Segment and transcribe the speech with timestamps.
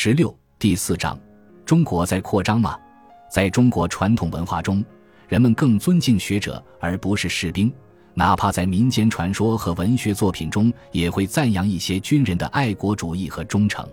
[0.00, 1.18] 十六第四章，
[1.66, 2.78] 中国在扩张吗？
[3.28, 4.84] 在中国传统文化中，
[5.26, 7.68] 人们更尊敬学者而不是士兵，
[8.14, 13.84] 哪怕在民间传说和文学作品中，也会赞扬一些军人的爱国主义和忠诚。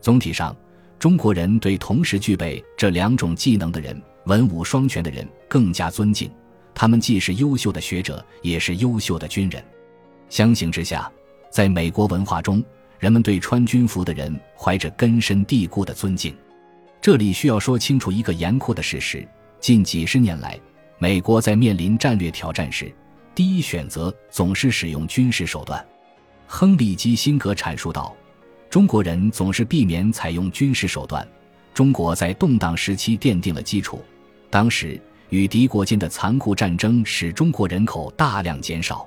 [0.00, 0.56] 总体上，
[0.96, 6.30] 中国人对同时具备这两种技能的人，文武双全的人更加尊敬。
[6.72, 9.60] 他们既是优秀的学者，也是优秀的军人。
[10.28, 11.10] 相形之下，
[11.50, 12.62] 在美国文化中，
[13.02, 16.32] 人们对穿军服的人怀着根深蒂固的尊敬。
[17.00, 19.26] 这里需要说清楚一个严酷的事实：
[19.58, 20.56] 近几十年来，
[20.98, 22.94] 美国在面临战略挑战时，
[23.34, 25.84] 第一选择总是使用军事手段。
[26.46, 28.14] 亨利·基辛格阐述道
[28.70, 31.26] ：“中国人总是避免采用军事手段。
[31.74, 34.00] 中国在动荡时期奠定了基础。
[34.48, 39.04] 当时与敌国间的残酷战争使中国人口大量减少。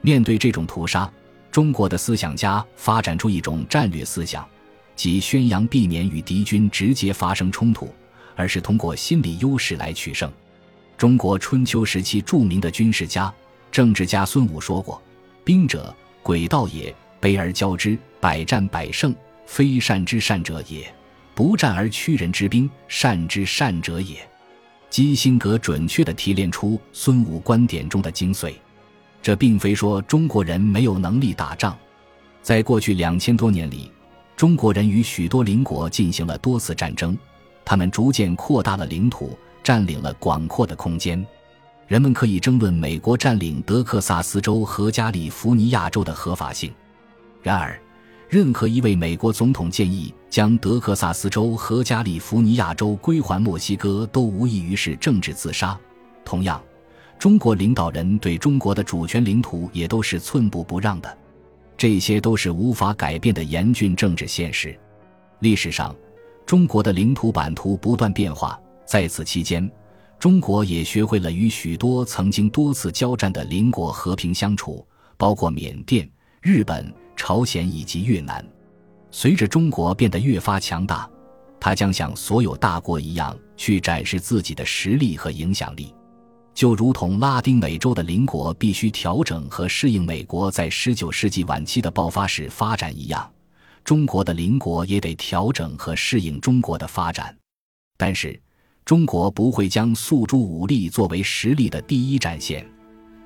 [0.00, 1.06] 面对这种屠杀。”
[1.56, 4.46] 中国的思想家发展出一种战略思想，
[4.94, 7.88] 即宣扬避免与敌军直接发生冲突，
[8.34, 10.30] 而是通过心理优势来取胜。
[10.98, 13.32] 中国春秋时期著名的军事家、
[13.72, 15.02] 政治家孙武说过
[15.44, 20.82] ：“兵者，诡道也；卑而骄之，百战百胜，非善之善者也；
[21.34, 24.16] 不战而屈人之兵，善之善者也。”
[24.90, 28.52] 基辛格准确地提炼出孙武观点中的精髓。
[29.26, 31.76] 这并非说中国人没有能力打仗，
[32.42, 33.90] 在过去两千多年里，
[34.36, 37.18] 中国人与许多邻国进行了多次战争，
[37.64, 41.26] 他们逐渐扩大了领土，占领了广阔的空间。
[41.88, 46.72] 人们可以争论美国占领德克萨斯州和加利福尼亚州的合法性，
[47.42, 47.76] 然而，
[48.28, 55.76] 任何一位美国总统建议将德克萨斯州和加利福尼亚州归还墨西哥，都无异于是政治自杀。
[56.24, 56.62] 同样。
[57.18, 61.18] 中国领导人对中国的主权领土也都是寸步不让的，
[61.76, 64.78] 这些都是无法改变的严峻政治现实。
[65.40, 65.94] 历史上，
[66.44, 69.68] 中国的领土版图不断变化，在此期间，
[70.18, 76.08] 中国也学会了与许多曾经多次交战的邻国和平相处，包括缅甸、
[76.40, 78.44] 日本、朝鲜以及越南。
[79.10, 81.08] 随着中国变得越发强大，
[81.58, 85.94] 它将像所有大国一样去展示自己的实力和影响力。
[86.56, 93.30] 就如同拉丁美洲的邻国必须调整和适应美国在19世纪晚期的爆发式发展一样，
[93.84, 97.36] 中国的邻国也得调整和适应中国的发展。
[97.98, 98.40] 但是，
[98.86, 102.66] 中国不会将诉诸武力作为实力的第一战线。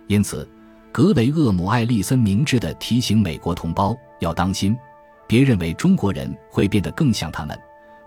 [0.08, 0.48] 因此，
[0.90, 4.76] 格雷厄姆·艾利森明智地提醒美国同胞要当心，
[5.28, 7.56] 别认为中国人会变得更像他们。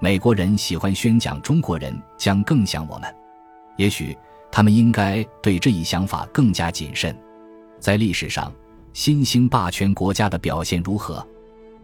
[0.02, 3.16] 美国人喜欢宣讲中国人将更像我们，
[3.78, 4.18] 也许。
[4.56, 7.18] 他们应该对这一想法更加谨慎。
[7.80, 8.54] 在历史上，
[8.94, 11.28] 新兴霸权国家的表现如何？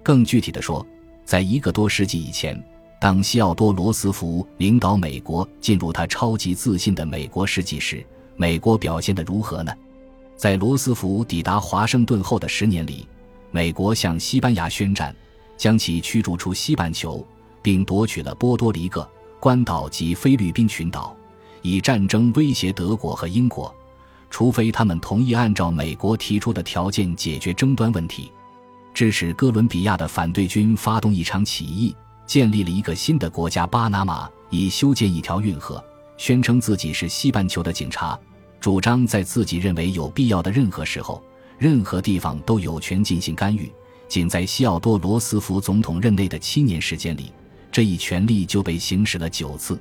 [0.04, 0.86] 更具体的说，
[1.26, 2.64] 在一个多世纪以前，
[3.02, 9.74] 当西奥多·罗斯福领导美国进入他超级自信的美国世纪时，美国表现得如何呢？
[10.38, 13.08] 在罗斯福抵达华盛顿后的十年里，
[13.50, 15.14] 美国向西班牙宣战，
[15.58, 17.26] 将其驱逐出西半球，
[17.64, 19.10] 并夺取了波多黎各、
[19.40, 21.16] 关岛及菲律宾群岛。
[21.62, 23.74] 以战争威胁德国和英国，
[24.30, 28.32] 除非他们同意按照美国提出的条件解决争端问题。
[28.94, 35.82] 致使哥伦比亚的反对军发动一场起义，建立了一个新的国家——巴拿马，以修建一条运河，
[36.18, 38.20] 宣称自己是西半球的警察，
[38.60, 41.24] 主张在自己认为有必要的任何时候、
[41.58, 43.72] 任何地方都有权进行干预。
[44.08, 47.32] 仅在西奥多·罗斯福总统任内的七年时间里，
[47.72, 49.80] 这一权利就被行使了九次。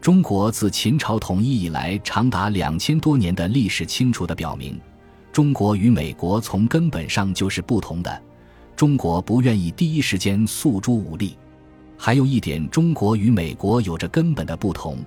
[0.00, 4.80] 中国自秦朝统一以来，长达两千多年的历史，清楚地表明，
[5.32, 8.22] 中国与美国从根本上就是不同的。
[8.76, 11.36] 中国不愿意第一时间诉诸武力。
[11.96, 14.98] 还有一点，中国与美国有着根本的不同，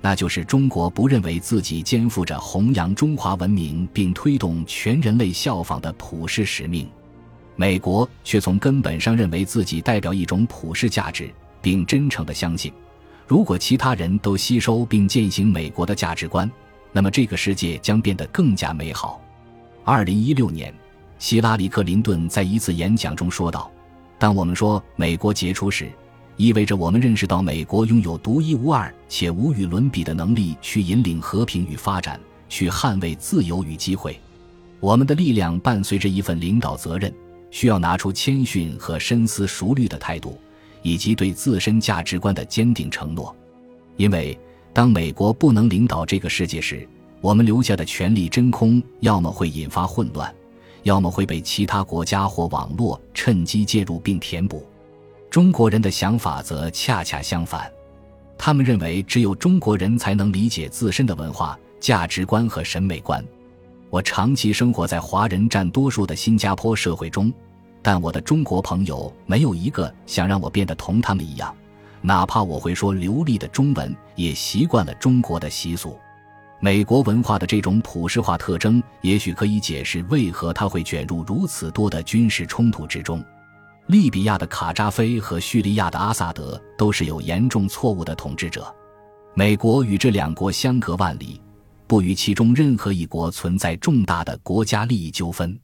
[0.00, 6.88] 那就是中国不认为自己肩负着弘扬中华文明并推动全人类效仿的普世使命，
[7.56, 11.28] 美国却从根本上认为自己代表一种普世价值，
[11.60, 12.72] 并真诚地相信。
[13.28, 16.50] 如果其他人都吸收并践行美国的价值观，
[16.92, 19.20] 那么这个世界将变得更加美好。
[19.84, 20.72] 二零一六年，
[21.18, 23.70] 希拉里·克林顿在一次演讲中说道
[24.18, 25.92] ：“当我们说美国杰出时，
[26.38, 34.18] 意味着我们认识到美国拥有独一无二且无与伦比的能力，去引领和平与发展，去捍卫自由与机会。
[34.80, 37.12] 我们的力量伴随着一份领导责任，
[37.50, 40.40] 需要拿出谦逊和深思熟虑的态度。”
[40.88, 43.36] 以及对自身价值观的坚定承诺，
[43.98, 44.38] 因为
[44.72, 46.88] 当美国不能领导这个世界时，
[47.20, 50.34] 我们留下的权力真空，要么会引发混乱，
[50.84, 54.66] 要么会被其他国家或网络趁机介入并填补。
[55.28, 57.70] 中国人的想法则恰恰相反，
[58.38, 63.22] 他们认为只有中国人才能理解自身的文化、价值观和审美观。
[63.90, 67.30] 我长期生活在华人占多数的新加坡社会中，
[67.82, 71.54] 但我的中国朋友没有一个想让我变得同他们一样，
[72.00, 75.98] 哪怕我会说流利的中文，也习惯了中国的习俗。
[76.60, 83.24] 美国文化的这种普世化特征，也许可以解释为何他会卷入如此多的军事冲突之中。
[83.86, 88.74] 利比亚的卡扎菲和叙利亚的阿萨德都是有严重错误的统治者。
[89.34, 91.40] 美国与这两国相隔万里，
[91.86, 95.58] 不与其中任何一国存在重大的国家利益纠纷。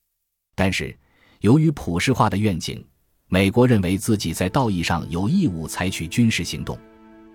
[0.54, 0.96] 但是，
[1.44, 2.82] 由于普世化的愿景，
[3.28, 6.74] 美国认为自己在道义上有义务采取军事行动。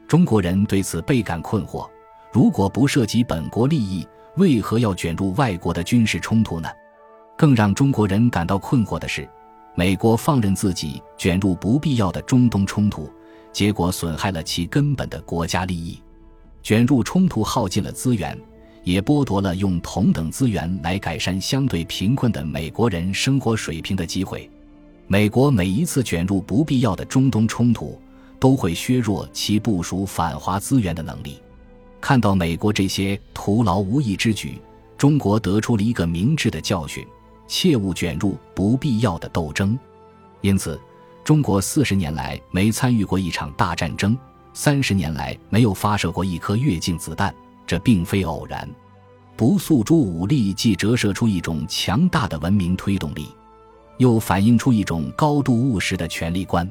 [0.07, 1.87] 中国人对此倍感困惑。
[2.33, 4.03] 如果不涉及本国利益，
[4.37, 6.67] 为何要卷入外国的军事冲突呢？
[7.37, 9.29] 更让中国人感到困惑的是，
[9.75, 13.07] 美国放任自己卷入不必要的中东冲突，
[13.53, 16.01] 结果损害了其根本的国家利益。
[16.63, 18.35] 卷入冲突耗尽了资源，
[18.83, 24.49] 也剥夺了用同等资源来改善相对贫困的美国人生活水平的机会。
[25.07, 27.99] 美国每一次卷入不必要的中东冲突，
[28.39, 31.39] 都会削弱其部署反华资源的能力。
[31.99, 34.61] 看到美国这些徒劳无益之举，
[34.97, 37.05] 中国得出了一个明智的教训：
[37.47, 39.77] 切勿卷入不必要的斗争。
[40.41, 40.79] 因此，
[41.23, 44.17] 中国四十年来没参与过一场大战争，
[44.53, 47.33] 三十年来没有发射过一颗越境子弹，
[47.69, 48.67] 这并非偶然。
[49.37, 53.27] 不诉诸武力，既折射出一种强大的文明推动力，
[53.99, 56.67] 又反映出一种高度务实的权力观。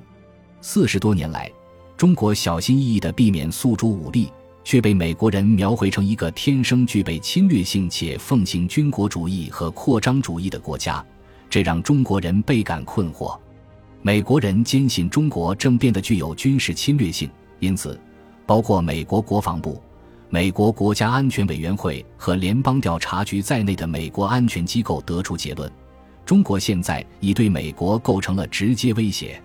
[0.61, 1.49] 四十多年来，
[1.97, 4.29] 中国小心翼翼地避免诉诸武力。
[4.65, 11.03] 却被美国人描绘成一个天生具备侵略性且奉行军国主义和扩张主义的国家，
[11.49, 13.35] 这让中国人倍感困惑。
[14.03, 17.31] 美国人坚信中国正变得具有军事侵略性，
[17.61, 17.99] 因此，
[18.45, 19.81] 包括美国国防部、
[20.31, 25.71] 美国国家安全委员会和联邦调查局在内的美国安全机构得出结论：
[26.27, 29.41] 中国现在已对美国构成了直接威胁。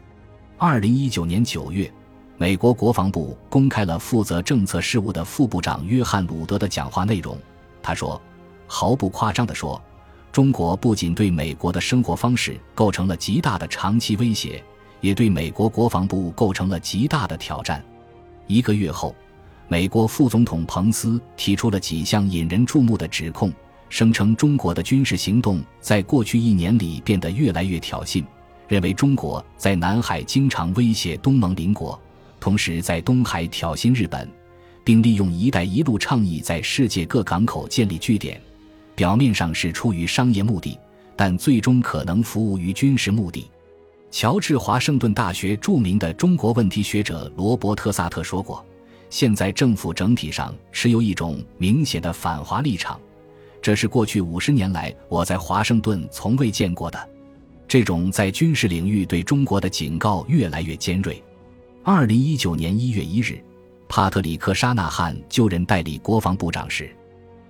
[0.57, 1.91] 二零一九年九月。
[2.35, 7.38] 美国国防部公开了负责政策事务的副部长约翰·鲁德的讲话内容。
[7.81, 8.19] 他说
[8.68, 9.81] ：“毫不夸张地说，
[10.31, 14.62] 中国不仅对美国的生活方式构成了极大的长期威胁，
[15.00, 17.81] 也对美国国防部构成了极大的挑战。”
[18.47, 19.15] 一个月后，
[19.74, 23.52] 美国副总统彭斯提出了几项引人注目的指控，
[23.90, 28.24] 声称中国的军事行动在过去一年里变得越来越挑衅，
[28.68, 32.00] 认为中国在南海经常威胁东盟邻国。
[32.40, 34.30] 同时，在东海挑衅日本，
[34.84, 38.40] 并利用“一带一路”倡议在世界各港口建立据点，
[38.94, 40.78] 表面上是出于商业目的，
[41.16, 43.50] 但最终可能服务于军事目的。
[44.12, 48.64] 乔治华盛顿大学著名的中国问题学者罗伯特·萨特说过
[49.13, 53.00] ：“现在政府整体上持有一种明显的反华立场，
[53.62, 57.10] 这是过去五十年来我在华盛顿从未见过的。
[57.68, 61.24] 这种在军事领域对中国的警告越来越尖锐。”
[61.86, 63.39] 二零一九年一月一日，
[63.88, 66.89] 帕特里克·沙纳汉就任代理国防部长时，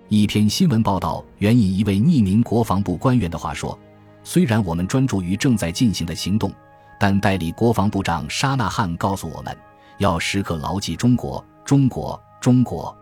[0.10, 3.80] 一篇新闻报道援引一位匿名国防部官员的话说
[4.26, 6.52] ：“虽然我们专注于正在进行的行动，
[7.00, 9.58] 但代理国防部长沙纳汉告诉我们，
[10.00, 12.96] 要时刻牢记中国，中国，中国。”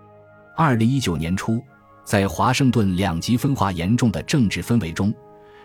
[0.56, 1.62] 二零一九年初，
[2.04, 5.14] 在华盛顿两极分化严重的政治氛围中，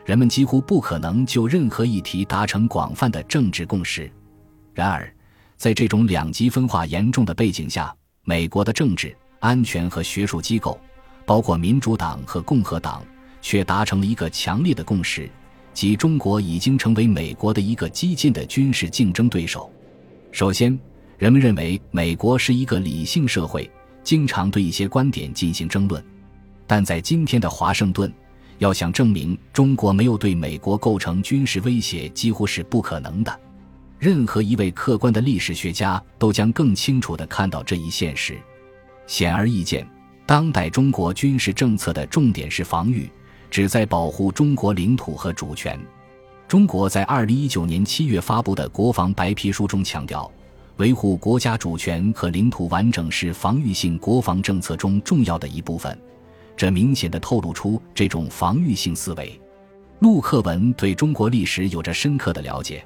[0.04, 4.10] 人们几乎不可能就任何议题达成广泛的政治共识。
[4.72, 5.12] 然而，
[5.56, 7.94] 在这种两极分化严重的背景下，
[8.24, 10.78] 美国的政治、安全和学术机构，
[11.24, 13.02] 包括民主党和共和党，
[13.42, 15.28] 却达成了一个强烈的共识，
[15.74, 19.70] 即中国已经成为美国的一个激进的军事竞争对手。
[20.30, 20.78] 首先，
[21.18, 23.70] 人们认为美国是一个理性社会，
[24.04, 26.04] 经常对一些观点进行争论，
[26.66, 28.12] 但在今天的华盛顿，
[28.58, 33.40] 要想证明中国没有对美国构成军事威胁，几乎是不可能的。
[33.98, 38.36] 任何一位客观的历史学家都将更清楚地看到这一现实。
[39.06, 39.88] 显而易见，
[40.26, 43.10] 当代中国军事政策的重点是防御，
[43.50, 45.80] 旨在保护中国领土和主权。
[46.46, 50.30] 中国在二零一九年七月发布的国防白皮书中强调，
[50.76, 55.98] 维护国家主权和领土完整是防御性国防政策中重要的一部分。
[56.56, 59.40] 这明显的透露出这种防御性思维。
[60.00, 62.84] 陆克文对中国历史有着深刻的了解。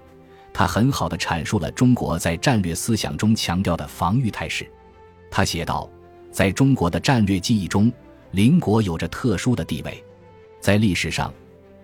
[0.53, 4.69] 他很好的阐述了中国在战略思想中强调的防御态势。
[5.31, 5.89] 他写道
[6.31, 7.93] ：“在中国的战略记忆中，
[8.33, 10.05] 邻国有着特殊的地位。
[10.61, 11.33] 在历史上，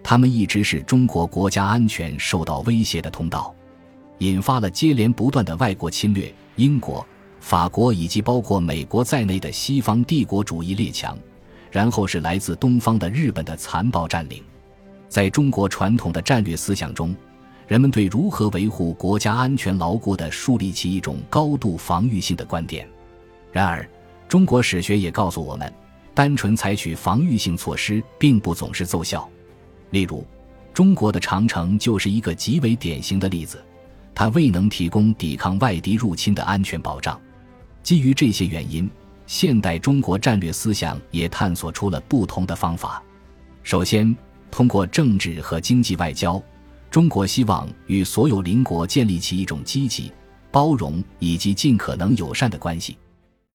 [0.03, 3.55] 他们一直是中国国家安全受到威胁的通道。
[4.19, 6.33] 引发了接连不断的外国侵略。
[6.57, 7.07] 英国、
[7.39, 11.19] 法国以及包括美国在内的西方帝国主义列强，
[11.71, 14.43] 然后是来自东方的日本的残暴占领。
[15.07, 17.15] 在中国传统的战略思想中，
[17.67, 22.89] 人们对如何维护国家安全牢固地树立起一种高度防御性的观点。
[23.53, 23.87] 然而，
[24.27, 25.71] 中国史学也告诉我们，
[26.15, 29.29] 单纯采取防御性措施并不总是奏效。
[29.91, 30.27] 例如，
[30.73, 33.63] 中国的长城就是一个极为典型的例子。
[34.19, 37.21] 它未能提供抵抗外敌入侵的安全保障。
[37.83, 38.91] 基于这些原因，
[39.27, 43.03] 现代中国战略思想也探索出了不同的方法。
[43.63, 44.17] 首先，
[44.51, 46.43] 通过政治和经济外交，
[46.91, 50.11] 中国希望与所有邻国建立起一种积极、
[50.51, 52.97] 包容以及尽可能友善的关系。